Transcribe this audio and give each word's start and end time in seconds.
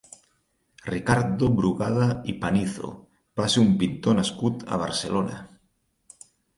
Ricardo 0.91 1.49
Brugada 1.59 2.07
i 2.35 2.35
Panizo 2.47 2.91
va 3.43 3.49
ser 3.57 3.65
un 3.67 3.79
pintor 3.85 4.21
nascut 4.23 4.69
a 4.75 4.85
Barcelona. 4.89 5.43